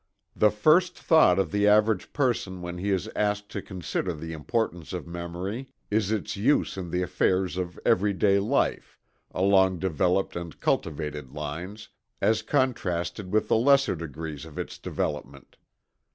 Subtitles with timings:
[0.35, 4.93] The first thought of the average person when he is asked to consider the importance
[4.93, 8.97] of memory, is its use in the affairs of every day life,
[9.29, 15.57] along developed and cultivated lines, as contrasted with the lesser degrees of its development.